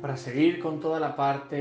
Para 0.00 0.16
seguir 0.16 0.60
con 0.60 0.80
toda 0.80 0.98
la 0.98 1.14
parte 1.14 1.56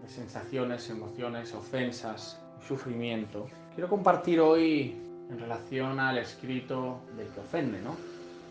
de 0.00 0.08
sensaciones, 0.08 0.88
emociones, 0.88 1.52
ofensas, 1.52 2.40
sufrimiento, 2.66 3.48
quiero 3.74 3.88
compartir 3.88 4.38
hoy 4.38 4.96
en 5.28 5.38
relación 5.40 5.98
al 5.98 6.18
escrito 6.18 7.00
del 7.16 7.26
que 7.28 7.40
ofende, 7.40 7.80
¿no? 7.82 7.96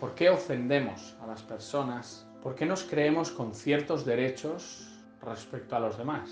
¿Por 0.01 0.15
qué 0.15 0.29
ofendemos 0.29 1.15
a 1.21 1.27
las 1.27 1.43
personas? 1.43 2.27
¿Por 2.43 2.55
qué 2.55 2.65
nos 2.65 2.83
creemos 2.83 3.31
con 3.31 3.55
ciertos 3.55 4.05
derechos 4.05 4.99
respecto 5.21 5.77
a 5.77 5.79
los 5.79 5.97
demás? 5.97 6.29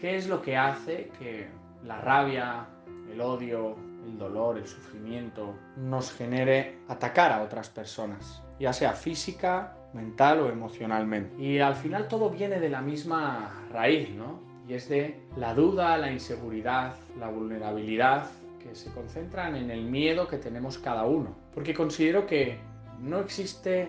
¿Qué 0.00 0.16
es 0.16 0.26
lo 0.26 0.42
que 0.42 0.56
hace 0.56 1.12
que 1.20 1.48
la 1.84 2.00
rabia, 2.00 2.66
el 3.12 3.20
odio, 3.20 3.76
el 4.04 4.18
dolor, 4.18 4.58
el 4.58 4.66
sufrimiento 4.66 5.54
nos 5.76 6.12
genere 6.12 6.80
atacar 6.88 7.30
a 7.30 7.42
otras 7.42 7.68
personas, 7.68 8.42
ya 8.58 8.72
sea 8.72 8.92
física, 8.92 9.76
mental 9.92 10.40
o 10.40 10.50
emocionalmente? 10.50 11.42
Y 11.42 11.58
al 11.58 11.74
final 11.74 12.08
todo 12.08 12.30
viene 12.30 12.60
de 12.60 12.68
la 12.68 12.80
misma 12.80 13.66
raíz, 13.72 14.10
¿no? 14.10 14.40
Y 14.68 14.74
es 14.74 14.88
de 14.88 15.20
la 15.36 15.54
duda, 15.54 15.96
la 15.98 16.12
inseguridad, 16.12 16.94
la 17.18 17.28
vulnerabilidad 17.28 18.30
que 18.62 18.74
se 18.74 18.92
concentran 18.92 19.56
en 19.56 19.70
el 19.70 19.82
miedo 19.82 20.28
que 20.28 20.36
tenemos 20.36 20.78
cada 20.78 21.04
uno. 21.04 21.34
Porque 21.54 21.74
considero 21.74 22.26
que 22.26 22.58
no 23.00 23.18
existe 23.18 23.88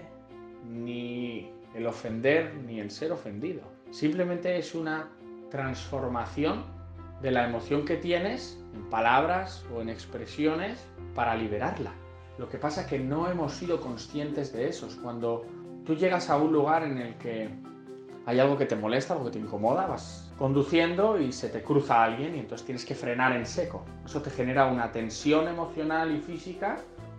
ni 0.67 1.51
el 1.75 1.85
ofender 1.87 2.55
ni 2.65 2.79
el 2.79 2.91
ser 2.91 3.11
ofendido. 3.11 3.61
Simplemente 3.91 4.57
es 4.57 4.73
una 4.73 5.09
transformación 5.49 6.63
de 7.21 7.31
la 7.31 7.47
emoción 7.47 7.85
que 7.85 7.97
tienes 7.97 8.59
en 8.73 8.89
palabras 8.89 9.65
o 9.73 9.81
en 9.81 9.89
expresiones 9.89 10.83
para 11.13 11.35
liberarla. 11.35 11.93
Lo 12.37 12.49
que 12.49 12.57
pasa 12.57 12.81
es 12.81 12.87
que 12.87 12.99
no 12.99 13.29
hemos 13.29 13.53
sido 13.53 13.81
conscientes 13.81 14.53
de 14.53 14.67
eso. 14.67 14.87
Cuando 15.03 15.45
tú 15.85 15.95
llegas 15.95 16.29
a 16.29 16.37
un 16.37 16.51
lugar 16.51 16.83
en 16.83 16.97
el 16.97 17.15
que 17.15 17.49
hay 18.25 18.39
algo 18.39 18.57
que 18.57 18.65
te 18.65 18.75
molesta, 18.75 19.13
algo 19.13 19.25
que 19.25 19.31
te 19.31 19.39
incomoda, 19.39 19.87
vas 19.87 20.31
conduciendo 20.37 21.19
y 21.19 21.31
se 21.31 21.49
te 21.49 21.61
cruza 21.63 22.03
alguien 22.03 22.35
y 22.35 22.39
entonces 22.39 22.65
tienes 22.65 22.85
que 22.85 22.95
frenar 22.95 23.35
en 23.35 23.45
seco. 23.45 23.83
Eso 24.05 24.21
te 24.21 24.29
genera 24.29 24.65
una 24.65 24.91
tensión 24.91 25.47
emocional 25.47 26.11
y 26.11 26.19
física 26.19 26.77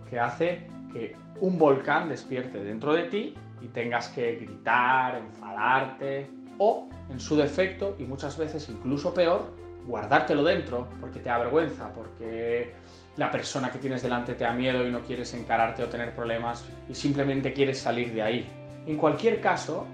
que 0.09 0.19
hace 0.19 0.67
que 0.91 1.15
un 1.41 1.57
volcán 1.57 2.09
despierte 2.09 2.63
dentro 2.63 2.93
de 2.93 3.03
ti 3.03 3.33
y 3.61 3.67
tengas 3.67 4.09
que 4.09 4.35
gritar, 4.35 5.15
enfadarte 5.15 6.29
o, 6.57 6.87
en 7.09 7.19
su 7.19 7.35
defecto, 7.35 7.95
y 7.97 8.03
muchas 8.03 8.37
veces 8.37 8.69
incluso 8.69 9.13
peor, 9.13 9.51
guardártelo 9.85 10.43
dentro 10.43 10.87
porque 10.99 11.19
te 11.19 11.29
avergüenza, 11.29 11.91
porque 11.93 12.73
la 13.17 13.29
persona 13.29 13.71
que 13.71 13.79
tienes 13.79 14.01
delante 14.01 14.33
te 14.33 14.43
da 14.43 14.53
miedo 14.53 14.87
y 14.87 14.91
no 14.91 15.01
quieres 15.01 15.33
encararte 15.33 15.83
o 15.83 15.89
tener 15.89 16.15
problemas 16.15 16.65
y 16.89 16.95
simplemente 16.95 17.53
quieres 17.53 17.79
salir 17.79 18.13
de 18.13 18.21
ahí. 18.21 18.49
En 18.85 18.97
cualquier 18.97 19.39
caso, 19.39 19.85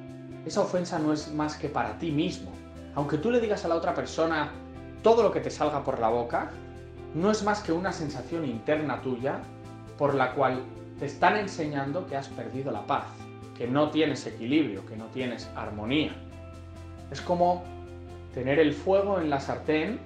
esa 0.45 0.61
ofensa 0.61 0.99
no 0.99 1.13
es 1.13 1.31
más 1.33 1.55
que 1.55 1.69
para 1.69 1.97
ti 1.97 2.11
mismo. 2.11 2.51
Aunque 2.95 3.17
tú 3.17 3.29
le 3.29 3.39
digas 3.39 3.65
a 3.65 3.67
la 3.67 3.75
otra 3.75 3.93
persona 3.93 4.51
todo 5.03 5.23
lo 5.23 5.31
que 5.31 5.41
te 5.41 5.49
salga 5.49 5.83
por 5.83 5.99
la 5.99 6.09
boca, 6.09 6.51
no 7.13 7.31
es 7.31 7.43
más 7.43 7.61
que 7.61 7.71
una 7.71 7.91
sensación 7.91 8.45
interna 8.45 9.01
tuya 9.01 9.39
por 9.97 10.15
la 10.15 10.33
cual 10.33 10.63
te 10.99 11.05
están 11.05 11.37
enseñando 11.37 12.05
que 12.05 12.15
has 12.15 12.27
perdido 12.29 12.71
la 12.71 12.85
paz, 12.85 13.05
que 13.57 13.67
no 13.67 13.89
tienes 13.89 14.25
equilibrio, 14.25 14.85
que 14.85 14.95
no 14.95 15.05
tienes 15.07 15.49
armonía. 15.55 16.13
Es 17.11 17.21
como 17.21 17.63
tener 18.33 18.59
el 18.59 18.73
fuego 18.73 19.19
en 19.19 19.29
la 19.29 19.39
sartén 19.39 19.99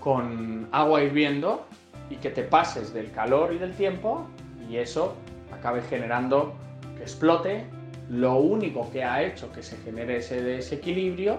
con 0.00 0.68
agua 0.72 1.02
hirviendo 1.02 1.66
y 2.08 2.16
que 2.16 2.30
te 2.30 2.42
pases 2.42 2.92
del 2.92 3.10
calor 3.12 3.52
y 3.52 3.58
del 3.58 3.72
tiempo 3.72 4.26
y 4.68 4.76
eso 4.76 5.14
acabe 5.52 5.82
generando 5.82 6.54
que 6.96 7.02
explote. 7.02 7.64
Lo 8.08 8.36
único 8.36 8.90
que 8.90 9.04
ha 9.04 9.22
hecho 9.22 9.52
que 9.52 9.62
se 9.62 9.76
genere 9.78 10.16
ese 10.16 10.42
desequilibrio 10.42 11.38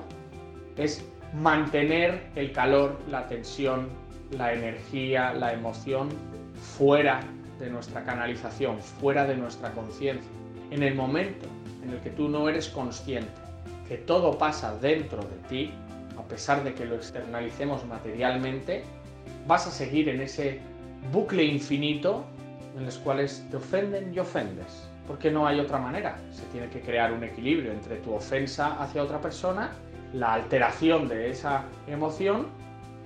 es 0.77 1.05
mantener 1.33 2.21
el 2.35 2.53
calor, 2.53 2.97
la 3.09 3.27
tensión, 3.27 3.89
la 4.37 4.53
energía, 4.53 5.33
la 5.33 5.53
emoción 5.53 6.09
fuera 6.77 7.20
de 7.59 7.70
nuestra 7.70 8.03
canalización, 8.03 8.80
fuera 8.80 9.25
de 9.25 9.36
nuestra 9.36 9.71
conciencia. 9.71 10.31
En 10.71 10.83
el 10.83 10.95
momento 10.95 11.45
en 11.83 11.89
el 11.89 11.99
que 11.99 12.09
tú 12.09 12.30
no 12.30 12.47
eres 12.47 12.70
consciente 12.70 13.31
que 13.87 13.97
todo 13.97 14.37
pasa 14.37 14.77
dentro 14.77 15.20
de 15.21 15.49
ti, 15.49 15.73
a 16.17 16.23
pesar 16.23 16.64
de 16.64 16.73
que 16.73 16.86
lo 16.86 16.95
externalicemos 16.95 17.86
materialmente, 17.86 18.83
vas 19.48 19.67
a 19.67 19.72
seguir 19.72 20.10
en 20.10 20.22
ese 20.22 20.60
bucle 21.11 21.44
infinito 21.44 22.26
en 22.77 22.86
los 22.86 22.98
cuales 22.98 23.45
te 23.49 23.58
ofenden 23.58 24.14
y 24.14 24.20
ofendes. 24.20 24.88
Porque 25.08 25.32
no 25.32 25.48
hay 25.48 25.60
otra 25.60 25.77
manera. 25.77 26.17
Se 26.32 26.44
tiene 26.45 26.70
que 26.70 26.82
crear 26.82 27.11
un 27.11 27.23
equilibrio 27.23 27.71
entre 27.71 27.98
tu 27.98 28.14
ofensa 28.14 28.82
hacia 28.82 29.04
otra 29.04 29.20
persona, 29.20 29.71
la 30.14 30.33
alteración 30.33 31.08
de 31.08 31.30
esa 31.30 31.66
emoción 31.88 32.48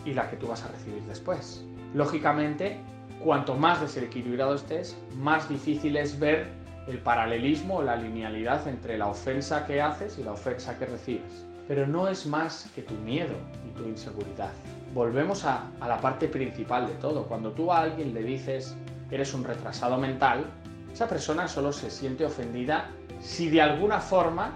y 0.06 0.14
la 0.14 0.30
que 0.30 0.36
tú 0.38 0.48
vas 0.48 0.64
a 0.64 0.68
recibir 0.68 1.02
después. 1.04 1.64
Lógicamente, 1.94 2.78
cuanto 3.24 3.56
más 3.56 3.82
desequilibrado 3.82 4.56
estés, 4.56 4.98
más 5.16 5.50
difícil 5.50 5.96
es 5.98 6.20
ver 6.20 6.48
el 6.88 7.00
paralelismo 7.00 7.78
o 7.78 7.82
la 7.82 7.96
linealidad 7.96 8.68
entre 8.68 8.98
la 8.98 9.08
ofensa 9.08 9.66
que 9.66 9.82
haces 9.82 10.20
y 10.20 10.24
la 10.24 10.34
ofensa 10.34 10.78
que 10.78 10.86
recibes 10.86 11.46
pero 11.68 11.88
no 11.88 12.08
es 12.08 12.26
más 12.26 12.70
que 12.76 12.81
tu 12.81 12.94
miedo 12.96 13.34
y 13.68 13.72
tu 13.78 13.88
inseguridad. 13.88 14.52
Volvemos 14.94 15.46
a, 15.46 15.72
la 15.80 16.00
parte 16.00 16.28
principal 16.28 16.88
de 16.88 16.94
todo. 16.96 17.24
Cuando 17.24 17.52
tú 17.52 17.72
a 17.72 17.80
alguien 17.81 18.14
le 18.14 18.24
dices 18.24 18.76
eres 19.12 19.34
un 19.34 19.44
retrasado 19.44 19.98
mental, 19.98 20.46
esa 20.92 21.08
persona 21.08 21.48
solo 21.48 21.74
se 21.74 21.90
siente 21.90 22.26
ofendida 22.26 22.90
si 23.20 23.50
de 23.50 23.62
alguna 23.62 24.00
forma 24.00 24.52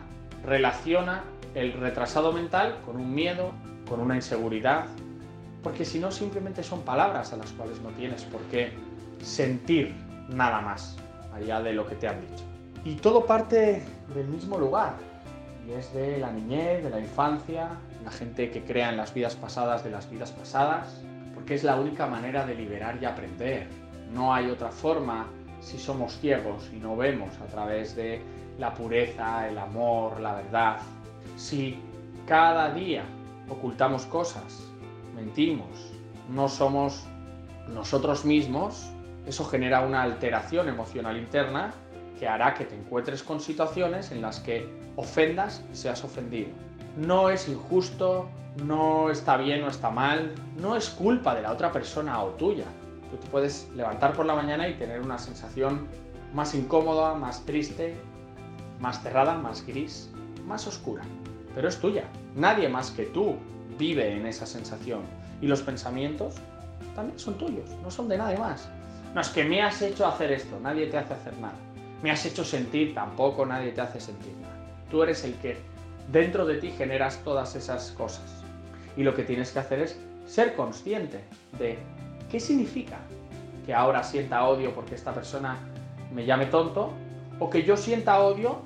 relaciona 0.46 1.24
el 1.56 1.74
retrasado 1.74 2.31
mental 2.31 2.80
con 2.86 2.97
un 2.97 3.14
miedo, 3.14 3.52
con 3.88 4.00
una 4.00 4.16
inseguridad, 4.16 4.86
porque 5.64 5.84
si 5.84 6.00
no 6.00 6.12
simplemente 6.12 6.64
son 6.64 6.81
palabras 6.81 7.34
a 7.34 7.38
las 7.38 7.52
cuales 7.52 7.81
no 7.81 7.90
tienes 7.90 8.24
por 8.24 8.41
qué 8.44 8.72
sentir 9.22 9.94
nada 10.30 10.62
más 10.62 10.96
allá 11.34 11.62
de 11.62 11.74
lo 11.74 11.86
que 11.86 11.96
te 11.96 12.08
han 12.08 12.22
dicho. 12.22 12.44
Y 12.86 12.96
todo 12.96 13.26
parte 13.26 13.84
del 14.16 14.28
mismo 14.28 14.58
lugar, 14.58 14.96
es 15.74 15.94
de 15.94 16.18
la 16.18 16.31
niñez, 16.31 16.84
de 16.84 16.90
la 16.90 17.00
infancia, 17.00 17.69
la 18.03 18.12
gente 18.12 18.50
que 18.52 18.63
crea 18.63 18.90
en 18.90 18.97
las 18.97 19.13
vidas 19.13 19.35
pasadas 19.35 19.84
de 19.84 19.91
las 19.91 20.09
vidas 20.09 20.31
pasadas, 20.31 21.02
porque 21.34 21.56
es 21.56 21.63
la 21.63 21.75
única 21.75 22.07
manera 22.07 22.46
de 22.46 22.56
liberar 22.56 22.97
y 23.02 23.06
aprender. 23.06 23.68
No 24.13 24.34
hay 24.34 24.50
otra 24.50 24.69
forma 24.69 25.28
si 25.62 25.78
somos 25.78 26.18
ciegos 26.19 26.69
y 26.74 26.78
no 26.78 26.96
vemos 26.96 27.29
a 27.40 27.46
través 27.46 27.96
de 27.96 28.22
la 28.58 28.74
pureza, 28.74 29.47
el 29.47 29.58
amor, 29.58 30.19
la 30.19 30.35
verdad. 30.35 30.78
Si 31.38 31.79
cada 32.25 32.74
día 32.74 33.03
ocultamos 33.50 34.06
cosas, 34.06 34.63
mentimos, 35.16 35.68
no 36.29 36.47
somos 36.47 37.06
nosotros 37.68 38.25
mismos, 38.25 38.90
eso 39.25 39.46
genera 39.46 39.81
una 39.81 40.02
alteración 40.02 40.69
emocional 40.69 41.18
interna 41.18 41.74
que 42.19 42.28
hará 42.28 42.53
que 42.53 42.66
te 42.66 42.75
encuentres 42.75 43.24
con 43.24 43.40
situaciones 43.40 44.12
en 44.12 44.22
las 44.22 44.41
que 44.41 44.68
ofendas, 44.97 45.63
seas 45.72 46.03
ofendido. 46.03 46.50
No 46.97 47.30
es 47.30 47.47
injusto, 47.47 48.28
no 48.66 49.09
está 49.09 49.38
bien 49.38 49.63
o 49.63 49.69
está 49.69 49.90
mal, 49.90 50.34
no 50.62 50.75
es 50.75 50.90
culpa 50.90 51.34
de 51.34 51.41
la 51.41 51.53
otra 51.53 51.72
persona 51.72 52.22
o 52.22 52.31
tuya. 52.31 52.66
Tú 53.09 53.18
te 53.18 53.28
puedes 53.28 53.69
levantar 53.75 54.13
por 54.13 54.25
la 54.25 54.35
mañana 54.35 54.68
y 54.68 54.74
tener 54.74 55.00
una 55.00 55.18
sensación 55.18 55.88
más 56.34 56.53
incómoda, 56.53 57.16
más 57.16 57.46
triste, 57.46 57.96
más 58.79 59.02
cerrada, 59.02 59.35
más 59.35 59.66
gris, 59.66 60.12
más 60.46 60.68
oscura. 60.68 61.03
Pero 61.56 61.69
es 61.69 61.79
tuya. 61.79 62.03
Nadie 62.35 62.68
más 62.68 62.91
que 62.91 63.06
tú 63.06 63.38
vive 63.78 64.12
en 64.12 64.25
esa 64.25 64.46
sensación. 64.46 65.02
Y 65.41 65.47
los 65.47 65.62
pensamientos 65.62 66.35
también 66.96 67.18
son 67.18 67.35
tuyos, 67.38 67.69
no 67.81 67.90
son 67.90 68.09
de 68.09 68.18
nadie 68.18 68.38
más. 68.38 68.69
No 69.16 69.22
es 69.22 69.29
que 69.29 69.44
me 69.44 69.62
has 69.62 69.81
hecho 69.81 70.06
hacer 70.06 70.34
esto, 70.34 70.59
nadie 70.59 70.88
te 70.88 70.97
hace 70.97 71.13
hacer 71.13 71.35
nada 71.40 71.56
me 72.02 72.12
has 72.12 72.26
hecho 72.26 72.44
sentir, 72.44 72.94
tampoco 72.94 73.46
nadie 73.46 73.72
te 73.72 73.82
hace 73.82 74.00
sentir 74.00 74.34
nada. 74.42 74.56
Tú 74.90 75.04
eres 75.04 75.23
el 75.23 75.35
que 75.35 75.58
dentro 76.12 76.46
de 76.46 76.56
ti 76.56 76.72
generas 76.72 77.22
todas 77.23 77.56
esas 77.56 77.91
cosas. 77.91 78.44
Y 78.97 79.03
lo 79.03 79.14
que 79.14 79.23
tienes 79.23 79.52
que 79.52 79.59
hacer 79.59 79.79
es 79.79 80.00
ser 80.26 80.56
consciente 80.56 81.20
de 81.58 81.78
qué 82.29 82.40
significa 82.40 82.97
que 83.66 83.73
ahora 83.73 84.03
sienta 84.03 84.47
odio 84.47 84.73
porque 84.73 84.96
esta 84.96 85.14
persona 85.14 85.58
me 86.14 86.26
llame 86.26 86.47
tonto 86.47 86.94
o 87.40 87.50
que 87.50 87.64
yo 87.64 87.78
sienta 87.78 88.20
odio 88.20 88.62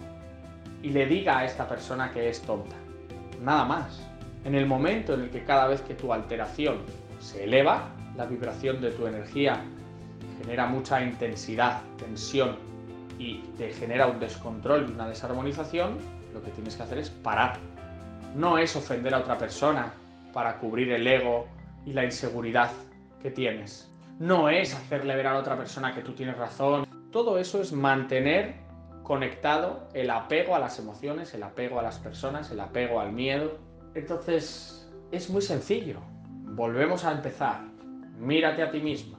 y 0.81 0.89
le 0.89 1.05
diga 1.05 1.39
a 1.39 1.45
esta 1.45 1.67
persona 1.67 2.11
que 2.11 2.29
es 2.29 2.41
tonta. 2.41 2.75
Nada 3.41 3.65
más. 3.65 4.01
En 4.45 4.55
el 4.55 4.65
momento 4.65 5.13
en 5.13 5.21
el 5.21 5.29
que 5.29 5.45
cada 5.45 5.67
vez 5.67 5.81
que 5.81 5.93
tu 5.93 6.11
alteración 6.11 6.79
se 7.21 7.45
eleva, 7.45 7.87
la 8.17 8.25
vibración 8.25 8.81
de 8.81 8.91
tu 8.91 9.07
energía 9.07 9.61
genera 10.41 10.65
mucha 10.65 11.01
intensidad, 11.01 11.81
tensión, 11.97 12.57
y 13.23 13.37
te 13.57 13.71
genera 13.71 14.07
un 14.07 14.19
descontrol 14.19 14.89
y 14.89 14.91
una 14.91 15.07
desarmonización, 15.07 15.97
lo 16.33 16.43
que 16.43 16.51
tienes 16.51 16.75
que 16.75 16.83
hacer 16.83 16.97
es 16.97 17.09
parar. 17.09 17.57
No 18.35 18.57
es 18.57 18.75
ofender 18.75 19.13
a 19.13 19.19
otra 19.19 19.37
persona 19.37 19.93
para 20.33 20.57
cubrir 20.57 20.91
el 20.91 21.07
ego 21.07 21.47
y 21.85 21.93
la 21.93 22.03
inseguridad 22.03 22.71
que 23.21 23.31
tienes. 23.31 23.89
No 24.19 24.49
es 24.49 24.75
hacerle 24.75 25.15
ver 25.15 25.27
a 25.27 25.37
otra 25.37 25.55
persona 25.55 25.95
que 25.95 26.01
tú 26.01 26.11
tienes 26.11 26.37
razón. 26.37 26.85
Todo 27.11 27.37
eso 27.37 27.61
es 27.61 27.71
mantener 27.71 28.55
conectado 29.03 29.87
el 29.93 30.09
apego 30.09 30.55
a 30.55 30.59
las 30.59 30.77
emociones, 30.79 31.33
el 31.33 31.43
apego 31.43 31.79
a 31.79 31.83
las 31.83 31.99
personas, 31.99 32.51
el 32.51 32.59
apego 32.59 32.99
al 32.99 33.13
miedo. 33.13 33.57
Entonces, 33.95 34.91
es 35.11 35.29
muy 35.29 35.41
sencillo. 35.41 35.99
Volvemos 36.55 37.05
a 37.05 37.13
empezar. 37.13 37.61
Mírate 38.19 38.63
a 38.63 38.71
ti 38.71 38.81
misma, 38.81 39.17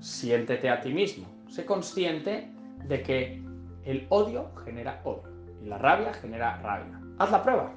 siéntete 0.00 0.68
a 0.68 0.80
ti 0.80 0.92
mismo, 0.92 1.26
sé 1.48 1.64
consciente 1.64 2.50
de 2.84 3.02
que 3.02 3.45
el 3.86 4.06
odio 4.10 4.50
genera 4.64 5.00
odio 5.04 5.32
y 5.62 5.66
la 5.66 5.78
rabia 5.78 6.12
genera 6.12 6.58
rabia. 6.58 7.00
Haz 7.18 7.30
la 7.30 7.42
prueba. 7.42 7.72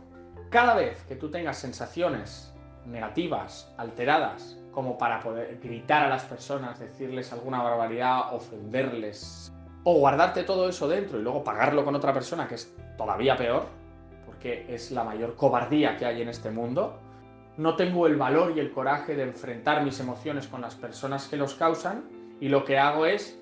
Cada 0.50 0.76
vez 0.76 1.04
que 1.08 1.16
tú 1.16 1.30
tengas 1.30 1.58
sensaciones 1.58 2.54
negativas, 2.86 3.72
alteradas, 3.78 4.58
como 4.72 4.98
para 4.98 5.20
poder 5.22 5.60
gritar 5.62 6.04
a 6.04 6.10
las 6.10 6.24
personas, 6.24 6.80
decirles 6.80 7.32
alguna 7.32 7.62
barbaridad, 7.62 8.34
ofenderles, 8.34 9.54
o 9.84 10.00
guardarte 10.00 10.44
todo 10.44 10.68
eso 10.68 10.88
dentro 10.88 11.20
y 11.20 11.24
luego 11.24 11.44
pagarlo 11.44 11.86
con 11.86 11.96
otra 11.96 12.14
persona, 12.14 12.48
que 12.48 12.56
es 12.56 12.76
todavía 12.98 13.38
peor, 13.38 13.66
porque 14.26 14.66
es 14.74 14.92
la 14.92 15.04
mayor 15.04 15.36
cobardía 15.36 15.98
que 15.98 16.06
hay 16.06 16.22
en 16.22 16.30
este 16.30 16.52
mundo, 16.52 17.00
no 17.58 17.76
tengo 17.76 18.08
el 18.08 18.16
valor 18.16 18.54
y 18.56 18.60
el 18.60 18.72
coraje 18.72 19.16
de 19.16 19.24
enfrentar 19.24 19.84
mis 19.84 20.00
emociones 20.00 20.48
con 20.48 20.62
las 20.62 20.76
personas 20.76 21.28
que 21.28 21.38
los 21.38 21.56
causan 21.56 22.04
y 22.40 22.48
lo 22.48 22.64
que 22.64 22.78
hago 22.78 23.06
es 23.06 23.39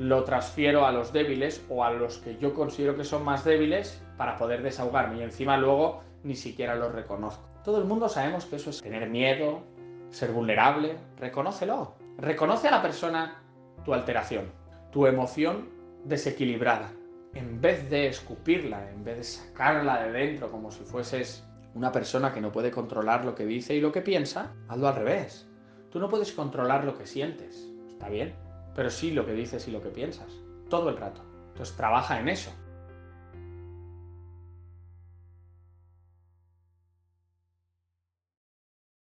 lo 0.00 0.24
transfiero 0.24 0.86
a 0.86 0.92
los 0.92 1.12
débiles 1.12 1.62
o 1.68 1.84
a 1.84 1.90
los 1.92 2.16
que 2.16 2.38
yo 2.38 2.54
considero 2.54 2.96
que 2.96 3.04
son 3.04 3.22
más 3.22 3.44
débiles 3.44 4.02
para 4.16 4.38
poder 4.38 4.62
desahogarme 4.62 5.18
y 5.18 5.22
encima 5.22 5.58
luego 5.58 6.00
ni 6.22 6.36
siquiera 6.36 6.74
los 6.74 6.90
reconozco. 6.92 7.46
Todo 7.64 7.76
el 7.76 7.84
mundo 7.84 8.08
sabemos 8.08 8.46
que 8.46 8.56
eso 8.56 8.70
es 8.70 8.80
tener 8.80 9.10
miedo, 9.10 9.60
ser 10.08 10.32
vulnerable, 10.32 10.96
reconócelo. 11.18 11.96
Reconoce 12.16 12.68
a 12.68 12.70
la 12.70 12.80
persona 12.80 13.42
tu 13.84 13.92
alteración, 13.92 14.50
tu 14.90 15.04
emoción 15.06 15.68
desequilibrada. 16.04 16.90
En 17.34 17.60
vez 17.60 17.90
de 17.90 18.06
escupirla, 18.06 18.90
en 18.90 19.04
vez 19.04 19.18
de 19.18 19.24
sacarla 19.24 20.02
de 20.02 20.12
dentro 20.12 20.50
como 20.50 20.70
si 20.70 20.82
fueses 20.82 21.46
una 21.74 21.92
persona 21.92 22.32
que 22.32 22.40
no 22.40 22.50
puede 22.50 22.70
controlar 22.70 23.26
lo 23.26 23.34
que 23.34 23.44
dice 23.44 23.74
y 23.74 23.82
lo 23.82 23.92
que 23.92 24.00
piensa, 24.00 24.54
hazlo 24.66 24.88
al 24.88 24.96
revés. 24.96 25.46
Tú 25.90 25.98
no 25.98 26.08
puedes 26.08 26.32
controlar 26.32 26.84
lo 26.84 26.96
que 26.96 27.06
sientes, 27.06 27.70
está 27.86 28.08
bien, 28.08 28.34
pero 28.74 28.90
sí 28.90 29.10
lo 29.10 29.26
que 29.26 29.32
dices 29.32 29.66
y 29.68 29.70
lo 29.70 29.82
que 29.82 29.90
piensas, 29.90 30.32
todo 30.68 30.90
el 30.90 30.96
rato. 30.96 31.22
Entonces 31.48 31.76
trabaja 31.76 32.20
en 32.20 32.28
eso. 32.28 32.50